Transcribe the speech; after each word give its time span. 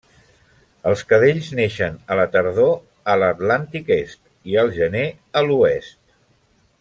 Els 0.91 1.03
cadells 1.11 1.49
neixen 1.59 1.99
a 2.15 2.17
la 2.21 2.25
tardor 2.37 2.73
a 3.13 3.17
l'Atlàntic 3.25 3.95
est 3.99 4.25
i 4.53 4.61
al 4.65 4.73
gener 4.81 5.07
a 5.43 5.49
l'oest. 5.51 6.01